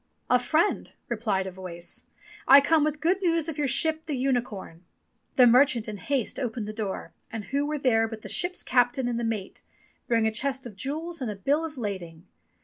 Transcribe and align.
"A 0.31 0.39
friend," 0.39 0.91
replied 1.09 1.45
a 1.45 1.51
voice. 1.51 2.07
"I 2.47 2.59
come 2.59 2.83
with 2.83 3.01
good 3.01 3.21
news 3.21 3.47
of 3.47 3.59
your 3.59 3.67
ship 3.67 4.07
the 4.07 4.17
Unicorn.^' 4.17 4.81
The 5.35 5.45
merchant 5.45 5.87
in 5.87 5.97
haste 5.97 6.39
opened 6.39 6.67
the 6.67 6.73
door, 6.73 7.13
and 7.31 7.45
who 7.45 7.67
were 7.67 7.77
there 7.77 8.07
but 8.07 8.23
the 8.23 8.27
ship's 8.27 8.63
captain 8.63 9.07
and 9.07 9.19
the 9.19 9.23
mate, 9.23 9.61
bearing 10.07 10.25
a 10.25 10.31
chest 10.31 10.65
of 10.65 10.75
jewels 10.75 11.21
and 11.21 11.29
a 11.29 11.35
bill 11.35 11.63
of 11.63 11.77
lading. 11.77 12.25